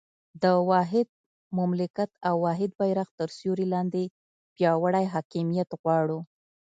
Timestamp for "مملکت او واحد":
1.59-2.71